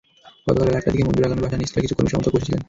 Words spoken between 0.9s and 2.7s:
দিকে, মনজুর আলমের বাসার নিচতলায় কিছু কর্মী-সমর্থক বসে ছিলেন।